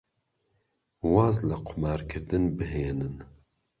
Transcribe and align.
واز 1.13 1.37
لە 1.49 1.57
قومارکردن 1.67 2.43
بهێنن. 2.57 3.15